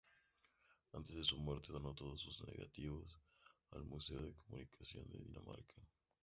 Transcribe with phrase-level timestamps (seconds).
[0.93, 3.19] Antes de su muerte donó todos sus negativos
[3.69, 5.75] al Museo de comunicación de Dinamarca.